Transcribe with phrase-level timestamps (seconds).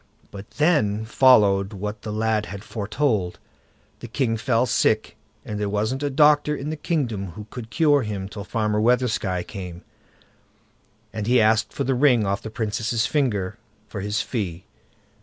[0.31, 3.37] But then followed what the lad had foretold;
[3.99, 8.01] the king fell sick, and there wasn't a doctor in the kingdom who could cure
[8.01, 9.83] him till Farmer Weathersky came,
[11.13, 14.65] and he asked for the ring off the Princess' finger for his fee.